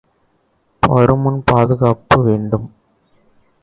வருமுன் 0.83 1.39
பாதுகாப்பு 1.45 2.17
வேண்டும். 2.23 2.67